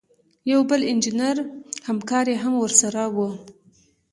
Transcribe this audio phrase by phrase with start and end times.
[0.51, 1.37] یو بل انجینر
[1.87, 3.17] همکار یې هم ورسره و.